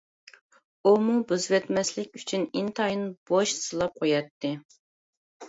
[0.91, 4.55] ئۇمۇ بۇزۇۋەتمەسلىك ئۈچۈن ئىنتايىن بوش سىلاپ قوياتتى.